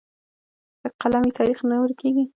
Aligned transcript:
که 0.81 0.87
قلم 1.01 1.21
وي 1.23 1.29
نو 1.31 1.37
تاریخ 1.39 1.59
نه 1.69 1.75
ورکېږي. 1.81 2.23